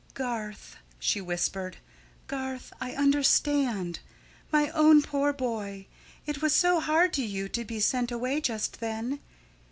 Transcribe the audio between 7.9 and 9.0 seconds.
away just